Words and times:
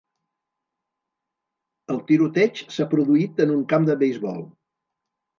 El 1.95 1.99
tiroteig 2.07 2.61
s’ha 2.77 2.87
produït 2.93 3.43
en 3.45 3.53
un 3.57 3.61
camp 3.75 3.85
de 3.91 3.97
beisbol. 4.05 4.41